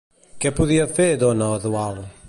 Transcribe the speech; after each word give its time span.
Què 0.45 0.51
podia 0.59 0.87
fer 0.97 1.07
Don 1.25 1.45
Eduald? 1.53 2.07